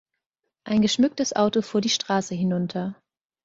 Ein 0.63 0.81
geschmücktes 0.81 1.35
Auto 1.35 1.61
fuhr 1.61 1.79
die 1.79 1.89
Straße 1.89 2.33
hinunter. 2.33 2.95